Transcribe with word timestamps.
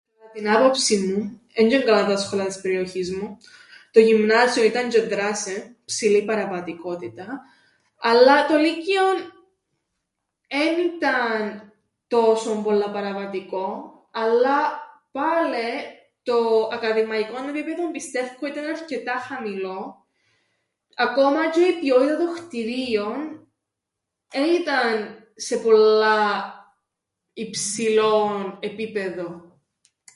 Κατά 0.19 0.31
την 0.43 0.49
άποψην 0.51 1.13
μου, 1.13 1.41
έντž' 1.53 1.73
εν' 1.73 1.83
καλά 1.85 2.05
τα 2.05 2.17
σχολεία 2.17 2.45
της 2.45 2.61
περιοχής 2.61 3.11
μου, 3.15 3.37
το 3.91 3.99
γυμνάσιον 3.99 4.65
ήταν 4.65 4.89
τžαι 4.89 5.07
ΔΡΑΣΕ, 5.09 5.75
ψηλή 5.85 6.23
παραβατικότητα, 6.25 7.41
αλλά 7.99 8.45
το 8.47 8.55
λύκειον 8.57 9.15
εν 10.47 10.79
ήταν 10.95 11.73
τόσον 12.07 12.63
πολλά 12.63 12.91
παραβατικόν, 12.91 13.81
αλλά 14.11 14.57
πάλε 15.11 15.69
το 16.23 16.69
ακαδημαϊκόν 16.71 17.49
επίπεδον 17.49 17.91
πιστεύκω 17.91 18.47
ήταν 18.47 18.65
αρκετά 18.65 19.13
χαμηλόν, 19.27 19.95
ακόμα 20.95 21.39
τžαι 21.53 21.75
η 21.75 21.79
ποιότητα 21.81 22.17
των 22.17 22.47
κτηρίων 22.47 23.47
εν 24.31 24.43
ήταν 24.61 24.89
σε 25.35 25.57
πολλά 25.57 26.29
υψηλόν 27.33 28.57
επίπεδον. 28.61 29.45